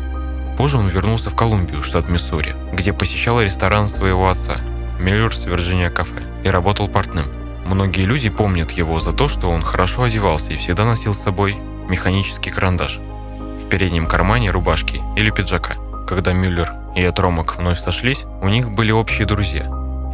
Позже 0.56 0.76
он 0.76 0.88
вернулся 0.88 1.30
в 1.30 1.34
Колумбию, 1.34 1.82
штат 1.82 2.08
Миссури, 2.08 2.54
где 2.72 2.92
посещал 2.92 3.40
ресторан 3.40 3.88
своего 3.88 4.28
отца, 4.28 4.58
Мюллерс 5.00 5.46
Вирджиния 5.46 5.90
кафе, 5.90 6.22
и 6.44 6.48
работал 6.48 6.88
портным. 6.88 7.26
Многие 7.72 8.02
люди 8.02 8.28
помнят 8.28 8.70
его 8.72 9.00
за 9.00 9.14
то, 9.14 9.28
что 9.28 9.48
он 9.48 9.62
хорошо 9.62 10.02
одевался 10.02 10.52
и 10.52 10.56
всегда 10.56 10.84
носил 10.84 11.14
с 11.14 11.22
собой 11.22 11.56
механический 11.88 12.50
карандаш 12.50 12.98
в 12.98 13.66
переднем 13.70 14.06
кармане 14.06 14.50
рубашки 14.50 15.00
или 15.16 15.30
пиджака. 15.30 15.76
Когда 16.06 16.34
Мюллер 16.34 16.74
и 16.94 17.00
Эд 17.00 17.18
Ромак 17.18 17.56
вновь 17.56 17.80
сошлись, 17.80 18.24
у 18.42 18.48
них 18.50 18.70
были 18.70 18.92
общие 18.92 19.26
друзья, 19.26 19.64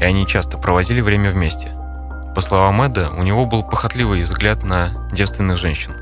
и 0.00 0.04
они 0.04 0.24
часто 0.24 0.56
проводили 0.56 1.00
время 1.00 1.32
вместе. 1.32 1.72
По 2.36 2.42
словам 2.42 2.80
Эда, 2.80 3.10
у 3.18 3.24
него 3.24 3.44
был 3.44 3.64
похотливый 3.64 4.22
взгляд 4.22 4.62
на 4.62 5.08
девственных 5.12 5.56
женщин. 5.56 5.96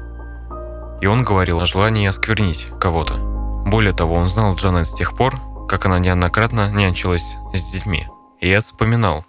И 1.00 1.06
он 1.06 1.24
говорил 1.24 1.62
о 1.62 1.66
желании 1.66 2.06
осквернить 2.06 2.66
кого-то. 2.78 3.14
Более 3.64 3.94
того, 3.94 4.16
он 4.16 4.28
знал 4.28 4.54
Джанет 4.56 4.86
с 4.86 4.94
тех 4.94 5.16
пор, 5.16 5.40
как 5.70 5.86
она 5.86 5.98
неоднократно 6.00 6.70
нянчилась 6.70 7.38
с 7.54 7.72
детьми. 7.72 8.06
И 8.40 8.48
я 8.50 8.60
вспоминал, 8.60 9.24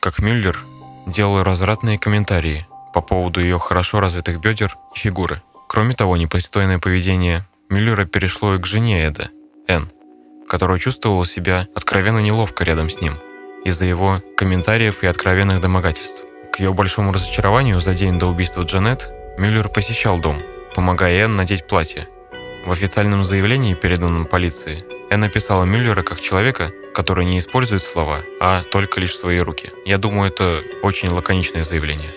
как 0.00 0.20
Мюллер 0.20 0.58
делал 1.06 1.42
развратные 1.42 1.98
комментарии 1.98 2.66
по 2.92 3.00
поводу 3.00 3.40
ее 3.40 3.58
хорошо 3.58 4.00
развитых 4.00 4.40
бедер 4.40 4.76
и 4.94 4.98
фигуры. 4.98 5.42
Кроме 5.68 5.94
того, 5.94 6.16
непристойное 6.16 6.78
поведение 6.78 7.42
Мюллера 7.68 8.04
перешло 8.04 8.54
и 8.54 8.58
к 8.58 8.66
жене 8.66 9.04
Эда, 9.04 9.30
Энн, 9.66 9.90
которая 10.48 10.78
чувствовала 10.78 11.26
себя 11.26 11.66
откровенно 11.74 12.20
неловко 12.20 12.64
рядом 12.64 12.90
с 12.90 13.00
ним 13.00 13.14
из-за 13.64 13.86
его 13.86 14.20
комментариев 14.36 15.02
и 15.02 15.06
откровенных 15.06 15.60
домогательств. 15.60 16.24
К 16.52 16.60
ее 16.60 16.72
большому 16.72 17.12
разочарованию 17.12 17.80
за 17.80 17.94
день 17.94 18.18
до 18.18 18.26
убийства 18.26 18.62
Джанет 18.62 19.10
Мюллер 19.38 19.68
посещал 19.68 20.20
дом, 20.20 20.40
помогая 20.74 21.24
Энн 21.24 21.34
надеть 21.34 21.66
платье. 21.66 22.06
В 22.66 22.72
официальном 22.72 23.24
заявлении, 23.24 23.74
переданном 23.74 24.26
полиции, 24.26 24.84
Энн 25.14 25.20
написала 25.20 25.62
Мюллера 25.62 26.02
как 26.02 26.20
человека, 26.20 26.72
который 26.92 27.24
не 27.24 27.38
использует 27.38 27.84
слова, 27.84 28.22
а 28.40 28.62
только 28.62 29.00
лишь 29.00 29.16
свои 29.16 29.38
руки. 29.38 29.70
Я 29.84 29.96
думаю, 29.96 30.28
это 30.28 30.60
очень 30.82 31.08
лаконичное 31.08 31.62
заявление. 31.62 32.10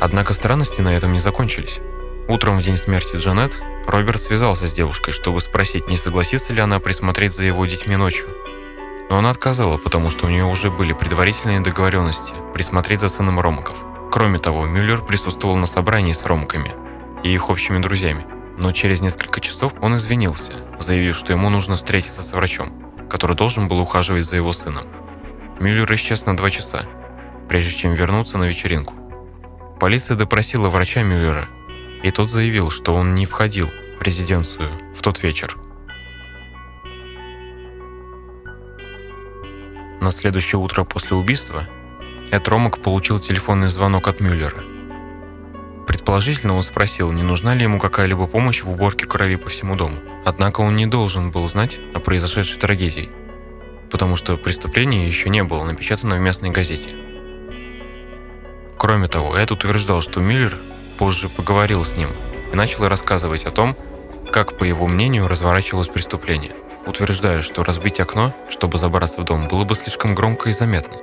Однако 0.00 0.32
странности 0.32 0.80
на 0.80 0.96
этом 0.96 1.12
не 1.12 1.18
закончились. 1.18 1.80
Утром 2.26 2.56
в 2.56 2.62
день 2.62 2.78
смерти 2.78 3.16
Джанет 3.16 3.58
Роберт 3.86 4.22
связался 4.22 4.66
с 4.66 4.72
девушкой, 4.72 5.12
чтобы 5.12 5.42
спросить, 5.42 5.86
не 5.86 5.98
согласится 5.98 6.54
ли 6.54 6.60
она 6.60 6.80
присмотреть 6.80 7.34
за 7.34 7.44
его 7.44 7.66
детьми 7.66 7.94
ночью. 7.94 8.28
Но 9.10 9.18
она 9.18 9.28
отказала, 9.28 9.76
потому 9.76 10.08
что 10.08 10.24
у 10.24 10.30
нее 10.30 10.44
уже 10.44 10.70
были 10.70 10.94
предварительные 10.94 11.60
договоренности 11.60 12.32
присмотреть 12.54 13.00
за 13.00 13.10
сыном 13.10 13.38
Ромаков. 13.38 13.84
Кроме 14.10 14.38
того, 14.38 14.64
Мюллер 14.64 15.02
присутствовал 15.02 15.56
на 15.56 15.66
собрании 15.66 16.14
с 16.14 16.24
ромками 16.24 16.72
и 17.22 17.34
их 17.34 17.50
общими 17.50 17.80
друзьями. 17.80 18.24
Но 18.56 18.72
через 18.72 19.00
несколько 19.00 19.40
часов 19.40 19.74
он 19.80 19.96
извинился, 19.96 20.52
заявив, 20.78 21.16
что 21.16 21.32
ему 21.32 21.50
нужно 21.50 21.76
встретиться 21.76 22.22
с 22.22 22.32
врачом, 22.32 22.72
который 23.10 23.36
должен 23.36 23.68
был 23.68 23.80
ухаживать 23.80 24.24
за 24.24 24.36
его 24.36 24.52
сыном. 24.52 24.86
Мюллер 25.60 25.92
исчез 25.94 26.26
на 26.26 26.36
два 26.36 26.50
часа, 26.50 26.86
прежде 27.48 27.72
чем 27.72 27.94
вернуться 27.94 28.38
на 28.38 28.44
вечеринку. 28.44 28.94
Полиция 29.80 30.16
допросила 30.16 30.68
врача 30.68 31.02
Мюллера, 31.02 31.46
и 32.02 32.10
тот 32.10 32.30
заявил, 32.30 32.70
что 32.70 32.94
он 32.94 33.14
не 33.14 33.26
входил 33.26 33.68
в 33.98 34.02
резиденцию 34.02 34.68
в 34.94 35.02
тот 35.02 35.22
вечер. 35.22 35.56
На 40.00 40.10
следующее 40.10 40.58
утро 40.58 40.84
после 40.84 41.16
убийства 41.16 41.66
Эд 42.30 42.46
Ромак 42.48 42.78
получил 42.78 43.18
телефонный 43.18 43.68
звонок 43.68 44.06
от 44.06 44.20
Мюллера. 44.20 44.73
Предположительно, 46.14 46.54
он 46.54 46.62
спросил, 46.62 47.10
не 47.10 47.24
нужна 47.24 47.56
ли 47.56 47.64
ему 47.64 47.80
какая-либо 47.80 48.28
помощь 48.28 48.62
в 48.62 48.70
уборке 48.70 49.04
крови 49.04 49.34
по 49.34 49.48
всему 49.48 49.74
дому. 49.74 49.96
Однако 50.24 50.60
он 50.60 50.76
не 50.76 50.86
должен 50.86 51.32
был 51.32 51.48
знать 51.48 51.80
о 51.92 51.98
произошедшей 51.98 52.56
трагедии, 52.56 53.10
потому 53.90 54.14
что 54.14 54.36
преступление 54.36 55.08
еще 55.08 55.28
не 55.28 55.42
было 55.42 55.64
напечатано 55.64 56.14
в 56.14 56.20
местной 56.20 56.50
газете. 56.50 56.90
Кроме 58.78 59.08
того, 59.08 59.36
Эд 59.36 59.50
утверждал, 59.50 60.00
что 60.02 60.20
Мюллер 60.20 60.56
позже 60.98 61.28
поговорил 61.28 61.84
с 61.84 61.96
ним 61.96 62.10
и 62.52 62.54
начал 62.54 62.84
рассказывать 62.84 63.44
о 63.44 63.50
том, 63.50 63.76
как, 64.30 64.56
по 64.56 64.62
его 64.62 64.86
мнению, 64.86 65.26
разворачивалось 65.26 65.88
преступление, 65.88 66.52
утверждая, 66.86 67.42
что 67.42 67.64
разбить 67.64 67.98
окно, 67.98 68.32
чтобы 68.50 68.78
забраться 68.78 69.20
в 69.20 69.24
дом, 69.24 69.48
было 69.48 69.64
бы 69.64 69.74
слишком 69.74 70.14
громко 70.14 70.48
и 70.48 70.52
заметно. 70.52 70.96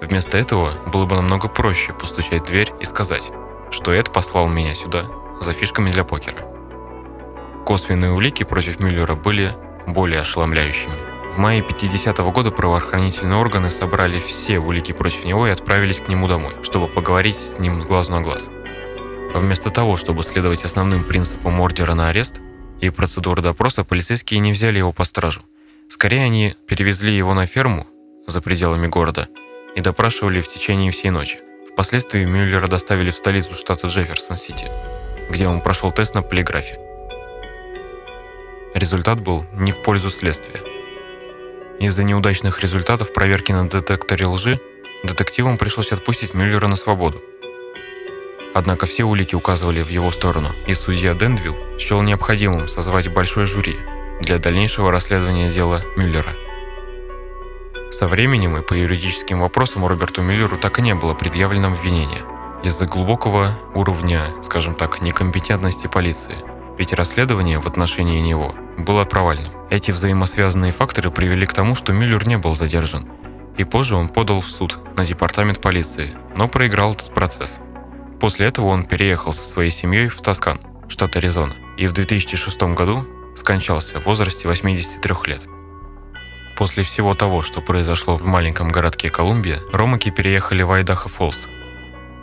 Вместо 0.00 0.38
этого 0.38 0.72
было 0.90 1.04
бы 1.04 1.16
намного 1.16 1.48
проще 1.48 1.92
постучать 1.92 2.44
в 2.44 2.46
дверь 2.46 2.72
и 2.80 2.86
сказать, 2.86 3.30
что 3.70 3.92
Эд 3.92 4.12
послал 4.12 4.48
меня 4.48 4.74
сюда 4.74 5.06
за 5.40 5.52
фишками 5.52 5.90
для 5.90 6.04
покера. 6.04 6.44
Косвенные 7.64 8.12
улики 8.12 8.42
против 8.42 8.80
Мюллера 8.80 9.14
были 9.14 9.52
более 9.86 10.20
ошеломляющими. 10.20 10.94
В 11.32 11.38
мае 11.38 11.62
50 11.62 12.18
-го 12.18 12.32
года 12.32 12.50
правоохранительные 12.50 13.38
органы 13.38 13.70
собрали 13.70 14.18
все 14.18 14.58
улики 14.58 14.92
против 14.92 15.24
него 15.24 15.46
и 15.46 15.50
отправились 15.50 16.00
к 16.00 16.08
нему 16.08 16.26
домой, 16.26 16.56
чтобы 16.62 16.88
поговорить 16.88 17.36
с 17.36 17.60
ним 17.60 17.82
с 17.82 17.86
глазу 17.86 18.10
на 18.10 18.20
глаз. 18.20 18.50
Вместо 19.34 19.70
того, 19.70 19.96
чтобы 19.96 20.24
следовать 20.24 20.64
основным 20.64 21.04
принципам 21.04 21.60
ордера 21.60 21.94
на 21.94 22.08
арест 22.08 22.40
и 22.80 22.90
процедуры 22.90 23.42
допроса, 23.42 23.84
полицейские 23.84 24.40
не 24.40 24.52
взяли 24.52 24.78
его 24.78 24.92
по 24.92 25.04
стражу. 25.04 25.42
Скорее, 25.88 26.24
они 26.24 26.54
перевезли 26.66 27.16
его 27.16 27.34
на 27.34 27.46
ферму 27.46 27.86
за 28.26 28.40
пределами 28.40 28.88
города 28.88 29.28
и 29.76 29.80
допрашивали 29.80 30.40
в 30.40 30.48
течение 30.48 30.90
всей 30.90 31.10
ночи. 31.10 31.38
Впоследствии 31.80 32.26
Мюллера 32.26 32.68
доставили 32.68 33.10
в 33.10 33.16
столицу 33.16 33.54
штата 33.54 33.86
Джефферсон-Сити, 33.86 34.70
где 35.30 35.48
он 35.48 35.62
прошел 35.62 35.90
тест 35.90 36.14
на 36.14 36.20
полиграфе. 36.20 36.78
Результат 38.74 39.18
был 39.18 39.46
не 39.54 39.72
в 39.72 39.82
пользу 39.82 40.10
следствия. 40.10 40.60
Из-за 41.78 42.04
неудачных 42.04 42.60
результатов 42.60 43.14
проверки 43.14 43.52
на 43.52 43.66
детекторе 43.66 44.26
лжи 44.26 44.60
детективам 45.04 45.56
пришлось 45.56 45.90
отпустить 45.90 46.34
Мюллера 46.34 46.68
на 46.68 46.76
свободу. 46.76 47.22
Однако 48.52 48.84
все 48.84 49.04
улики 49.04 49.34
указывали 49.34 49.80
в 49.80 49.88
его 49.88 50.12
сторону, 50.12 50.50
и 50.66 50.74
судья 50.74 51.14
Денвилл 51.14 51.56
счел 51.78 52.02
необходимым 52.02 52.68
созвать 52.68 53.08
большой 53.08 53.46
жюри 53.46 53.78
для 54.20 54.38
дальнейшего 54.38 54.92
расследования 54.92 55.48
дела 55.48 55.80
Мюллера– 55.96 56.34
со 57.90 58.08
временем 58.08 58.56
и 58.56 58.62
по 58.62 58.74
юридическим 58.74 59.40
вопросам 59.40 59.84
Роберту 59.84 60.22
Миллеру 60.22 60.56
так 60.56 60.78
и 60.78 60.82
не 60.82 60.94
было 60.94 61.14
предъявлено 61.14 61.68
обвинение 61.68 62.22
из-за 62.62 62.86
глубокого 62.86 63.58
уровня, 63.74 64.30
скажем 64.42 64.74
так, 64.74 65.00
некомпетентности 65.00 65.86
полиции. 65.86 66.36
Ведь 66.78 66.92
расследование 66.92 67.58
в 67.58 67.66
отношении 67.66 68.20
него 68.20 68.54
было 68.78 69.04
провальным. 69.04 69.46
Эти 69.70 69.90
взаимосвязанные 69.90 70.72
факторы 70.72 71.10
привели 71.10 71.46
к 71.46 71.52
тому, 71.52 71.74
что 71.74 71.92
Мюллер 71.92 72.26
не 72.26 72.38
был 72.38 72.54
задержан. 72.54 73.06
И 73.56 73.64
позже 73.64 73.96
он 73.96 74.08
подал 74.08 74.40
в 74.40 74.48
суд 74.48 74.78
на 74.96 75.04
департамент 75.04 75.60
полиции, 75.60 76.10
но 76.34 76.48
проиграл 76.48 76.92
этот 76.92 77.12
процесс. 77.12 77.60
После 78.20 78.46
этого 78.46 78.68
он 78.68 78.84
переехал 78.84 79.32
со 79.32 79.42
своей 79.42 79.70
семьей 79.70 80.08
в 80.08 80.20
Тоскан, 80.20 80.60
штат 80.88 81.16
Аризона, 81.16 81.54
и 81.76 81.86
в 81.86 81.92
2006 81.92 82.62
году 82.74 83.06
скончался 83.34 84.00
в 84.00 84.06
возрасте 84.06 84.48
83 84.48 85.14
лет. 85.26 85.42
После 86.60 86.82
всего 86.82 87.14
того, 87.14 87.42
что 87.42 87.62
произошло 87.62 88.16
в 88.16 88.26
маленьком 88.26 88.68
городке 88.68 89.08
Колумбия, 89.08 89.58
ромаки 89.72 90.10
переехали 90.10 90.62
в 90.62 90.70
Айдахо-Фоллс 90.70 91.48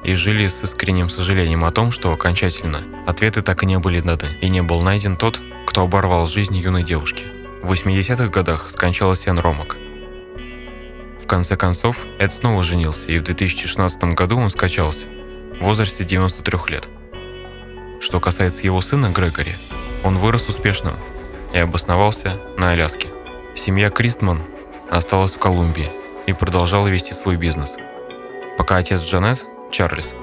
и 0.03 0.13
жили 0.13 0.47
с 0.47 0.63
искренним 0.63 1.09
сожалением 1.09 1.65
о 1.65 1.71
том, 1.71 1.91
что 1.91 2.13
окончательно 2.13 2.83
ответы 3.07 3.41
так 3.41 3.63
и 3.63 3.65
не 3.65 3.79
были 3.79 3.99
даны, 3.99 4.27
и 4.39 4.47
не 4.49 4.61
был 4.61 4.83
найден 4.83 5.17
тот, 5.17 5.41
кто 5.65 5.81
оборвал 5.81 6.27
жизнь 6.27 6.55
юной 6.55 6.83
девушки. 6.83 7.23
В 7.63 7.71
80-х 7.71 8.27
годах 8.27 8.69
скончалась 8.69 9.25
Энн 9.25 9.39
Ромак. 9.39 9.75
В 11.23 11.25
конце 11.25 11.57
концов, 11.57 12.05
Эд 12.19 12.31
снова 12.31 12.63
женился, 12.63 13.07
и 13.07 13.17
в 13.17 13.23
2016 13.23 14.03
году 14.13 14.37
он 14.37 14.51
скачался 14.51 15.07
в 15.59 15.63
возрасте 15.63 16.03
93 16.03 16.59
лет. 16.67 16.87
Что 17.99 18.19
касается 18.19 18.61
его 18.61 18.81
сына 18.81 19.07
Грегори, 19.07 19.55
он 20.03 20.19
вырос 20.19 20.47
успешным 20.47 20.95
и 21.55 21.57
обосновался 21.57 22.39
на 22.59 22.69
Аляске. 22.69 23.16
Семья 23.57 23.89
Кристман 23.89 24.43
осталась 24.89 25.33
в 25.33 25.39
Колумбии 25.39 25.89
и 26.27 26.33
продолжала 26.33 26.87
вести 26.87 27.13
свой 27.13 27.37
бизнес. 27.37 27.75
Пока 28.57 28.77
отец 28.77 29.01
Джанет, 29.01 29.43
Чарльз, 29.71 30.13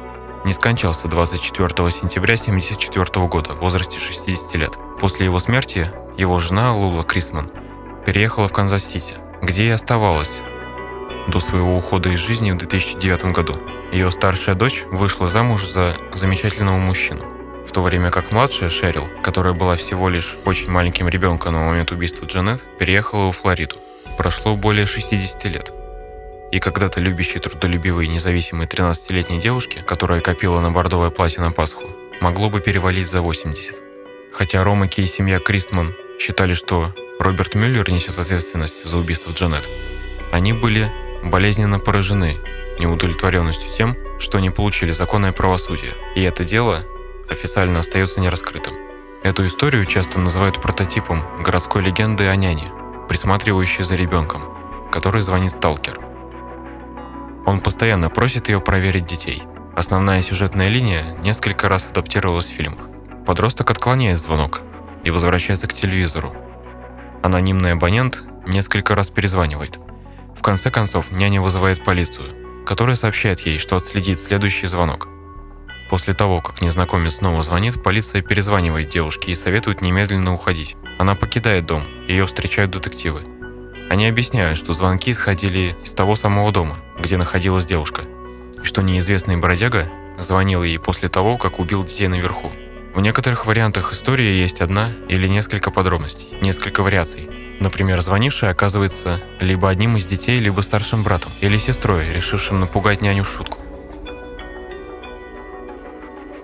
не 0.44 0.52
скончался 0.52 1.08
24 1.08 1.68
сентября 1.90 2.34
1974 2.34 3.26
года 3.26 3.54
в 3.54 3.58
возрасте 3.58 3.98
60 3.98 4.54
лет. 4.54 4.78
После 5.00 5.26
его 5.26 5.40
смерти 5.40 5.90
его 6.16 6.38
жена 6.38 6.74
Лула 6.74 7.02
Крисман 7.02 7.50
переехала 8.06 8.46
в 8.46 8.52
Канзас-Сити, 8.52 9.14
где 9.42 9.64
и 9.64 9.70
оставалась 9.70 10.40
до 11.26 11.40
своего 11.40 11.76
ухода 11.76 12.10
из 12.10 12.20
жизни 12.20 12.52
в 12.52 12.56
2009 12.56 13.26
году. 13.26 13.56
Ее 13.92 14.12
старшая 14.12 14.54
дочь 14.54 14.84
вышла 14.90 15.26
замуж 15.26 15.66
за 15.66 15.96
замечательного 16.14 16.78
мужчину 16.78 17.33
то 17.74 17.82
время 17.82 18.10
как 18.10 18.30
младшая 18.30 18.70
Шерил, 18.70 19.08
которая 19.24 19.52
была 19.52 19.74
всего 19.74 20.08
лишь 20.08 20.36
очень 20.44 20.70
маленьким 20.70 21.08
ребенком 21.08 21.54
на 21.54 21.58
момент 21.58 21.90
убийства 21.90 22.24
Джанет, 22.24 22.62
переехала 22.78 23.32
в 23.32 23.36
Флориду. 23.36 23.74
Прошло 24.16 24.54
более 24.54 24.86
60 24.86 25.44
лет. 25.46 25.72
И 26.52 26.60
когда-то 26.60 27.00
любящей, 27.00 27.40
трудолюбивой 27.40 28.06
и 28.06 28.08
независимой 28.08 28.66
13-летней 28.66 29.40
девушке, 29.40 29.82
которая 29.84 30.20
копила 30.20 30.60
на 30.60 30.70
бордовое 30.70 31.10
платье 31.10 31.42
на 31.42 31.50
Пасху, 31.50 31.90
могло 32.20 32.48
бы 32.48 32.60
перевалить 32.60 33.08
за 33.08 33.22
80. 33.22 33.74
Хотя 34.32 34.62
Ромаки 34.62 35.00
и 35.00 35.08
семья 35.08 35.40
Кристман 35.40 35.94
считали, 36.20 36.54
что 36.54 36.94
Роберт 37.18 37.56
Мюллер 37.56 37.90
несет 37.90 38.20
ответственность 38.20 38.84
за 38.84 38.96
убийство 38.96 39.32
Джанет, 39.32 39.68
они 40.30 40.52
были 40.52 40.92
болезненно 41.24 41.80
поражены 41.80 42.36
неудовлетворенностью 42.78 43.68
тем, 43.76 43.96
что 44.20 44.38
не 44.38 44.50
получили 44.50 44.92
законное 44.92 45.32
правосудие. 45.32 45.90
И 46.14 46.22
это 46.22 46.44
дело 46.44 46.84
официально 47.28 47.80
остается 47.80 48.20
нераскрытым. 48.20 48.74
Эту 49.22 49.46
историю 49.46 49.86
часто 49.86 50.18
называют 50.18 50.60
прототипом 50.60 51.24
городской 51.42 51.82
легенды 51.82 52.26
о 52.26 52.36
няне, 52.36 52.70
присматривающей 53.08 53.84
за 53.84 53.94
ребенком, 53.94 54.42
который 54.92 55.22
звонит 55.22 55.52
сталкер. 55.52 55.98
Он 57.46 57.60
постоянно 57.60 58.10
просит 58.10 58.48
ее 58.48 58.60
проверить 58.60 59.06
детей. 59.06 59.42
Основная 59.74 60.22
сюжетная 60.22 60.68
линия 60.68 61.04
несколько 61.22 61.68
раз 61.68 61.86
адаптировалась 61.90 62.46
в 62.46 62.54
фильмах. 62.54 62.88
Подросток 63.26 63.70
отклоняет 63.70 64.18
звонок 64.18 64.60
и 65.02 65.10
возвращается 65.10 65.66
к 65.66 65.72
телевизору. 65.72 66.34
Анонимный 67.22 67.72
абонент 67.72 68.22
несколько 68.46 68.94
раз 68.94 69.08
перезванивает. 69.08 69.78
В 70.36 70.42
конце 70.42 70.70
концов, 70.70 71.10
няня 71.10 71.40
вызывает 71.40 71.82
полицию, 71.82 72.26
которая 72.66 72.96
сообщает 72.96 73.40
ей, 73.40 73.58
что 73.58 73.76
отследит 73.76 74.20
следующий 74.20 74.66
звонок– 74.66 75.08
После 75.88 76.14
того, 76.14 76.40
как 76.40 76.62
незнакомец 76.62 77.16
снова 77.16 77.42
звонит, 77.42 77.82
полиция 77.82 78.22
перезванивает 78.22 78.88
девушке 78.88 79.32
и 79.32 79.34
советует 79.34 79.82
немедленно 79.82 80.34
уходить. 80.34 80.76
Она 80.98 81.14
покидает 81.14 81.66
дом, 81.66 81.84
ее 82.08 82.26
встречают 82.26 82.70
детективы. 82.70 83.20
Они 83.90 84.06
объясняют, 84.06 84.58
что 84.58 84.72
звонки 84.72 85.10
исходили 85.10 85.76
из 85.84 85.92
того 85.92 86.16
самого 86.16 86.50
дома, 86.52 86.78
где 86.98 87.16
находилась 87.16 87.66
девушка, 87.66 88.02
и 88.62 88.64
что 88.64 88.82
неизвестный 88.82 89.36
бродяга 89.36 89.90
звонил 90.18 90.62
ей 90.62 90.78
после 90.78 91.08
того, 91.08 91.36
как 91.36 91.58
убил 91.58 91.84
детей 91.84 92.08
наверху. 92.08 92.50
В 92.94 93.00
некоторых 93.00 93.46
вариантах 93.46 93.92
истории 93.92 94.40
есть 94.40 94.60
одна 94.60 94.88
или 95.08 95.26
несколько 95.26 95.70
подробностей, 95.70 96.28
несколько 96.40 96.82
вариаций. 96.82 97.28
Например, 97.60 98.00
звонивший 98.00 98.48
оказывается 98.48 99.20
либо 99.40 99.68
одним 99.68 99.96
из 99.96 100.06
детей, 100.06 100.38
либо 100.38 100.60
старшим 100.60 101.02
братом 101.02 101.32
или 101.40 101.58
сестрой, 101.58 102.12
решившим 102.12 102.60
напугать 102.60 103.02
няню 103.02 103.24
в 103.24 103.28
шутку. 103.28 103.58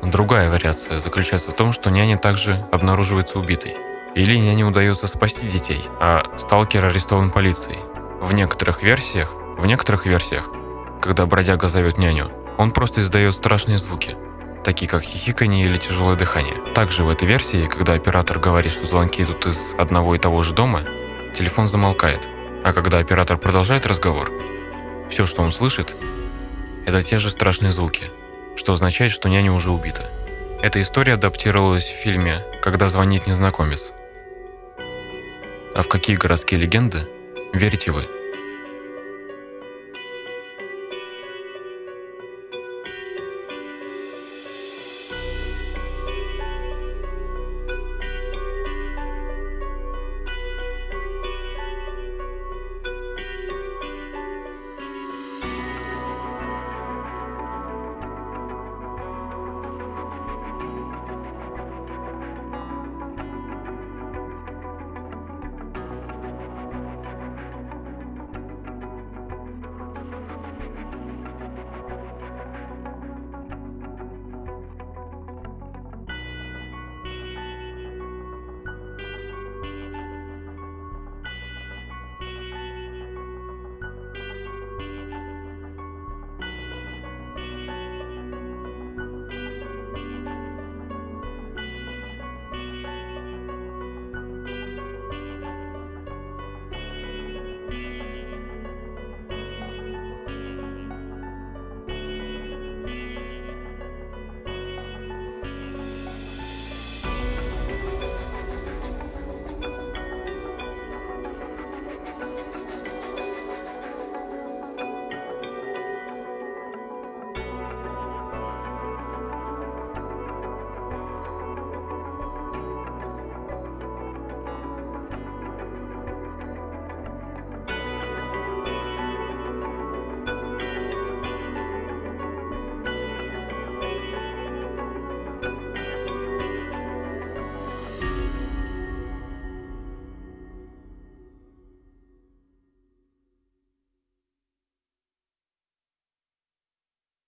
Другая 0.03 0.51
вариация 0.51 0.99
заключается 0.99 1.51
в 1.51 1.55
том, 1.55 1.73
что 1.73 1.91
няня 1.91 2.17
также 2.17 2.67
обнаруживается 2.73 3.39
убитой. 3.39 3.77
Или 4.15 4.39
няне 4.39 4.65
удается 4.65 5.07
спасти 5.07 5.47
детей, 5.47 5.85
а 6.01 6.25
сталкер 6.39 6.85
арестован 6.87 7.31
полицией. 7.31 7.79
В 8.21 8.33
некоторых 8.33 8.83
версиях, 8.83 9.35
в 9.59 9.67
некоторых 9.67 10.07
версиях, 10.07 10.49
когда 11.03 11.27
бродяга 11.27 11.69
зовет 11.69 11.99
няню, 11.99 12.31
Он 12.57 12.73
просто 12.73 13.03
издает 13.03 13.35
страшные 13.35 13.79
звуки, 13.79 14.17
такие 14.65 14.89
как 14.89 15.03
хихиканье 15.03 15.65
или 15.65 15.77
тяжелое 15.77 16.17
дыхание. 16.17 16.57
Также 16.75 17.05
в 17.05 17.11
этой 17.11 17.29
версии, 17.29 17.63
когда 17.63 17.93
оператор 17.93 18.39
говорит, 18.39 18.73
что 18.73 18.87
звонки 18.87 19.23
идут 19.23 19.47
из 19.47 19.75
одного 19.79 20.15
и 20.15 20.19
того 20.19 20.43
же 20.43 20.55
дома, 20.55 20.83
телефон 21.35 21.69
замолкает. 21.69 22.27
А 22.65 22.73
когда 22.73 22.99
оператор 22.99 23.37
продолжает 23.37 23.87
разговор, 23.87 24.31
все, 25.09 25.27
что 25.27 25.43
он 25.43 25.53
слышит, 25.53 25.95
это 26.87 27.03
те 27.03 27.19
же 27.19 27.31
страшные 27.31 27.73
звуки, 27.73 28.05
что 28.57 28.73
означает, 28.73 29.13
что 29.13 29.29
няня 29.29 29.53
уже 29.53 29.71
убита. 29.71 30.11
Эта 30.63 30.83
история 30.83 31.15
адаптировалась 31.15 31.89
в 31.89 31.95
фильме 31.95 32.35
«Когда 32.63 32.89
звонит 32.89 33.27
незнакомец». 33.27 33.93
А 35.75 35.83
в 35.83 35.89
какие 35.89 36.17
городские 36.17 36.61
легенды 36.61 37.09
верите 37.53 37.93
вы? 37.93 38.20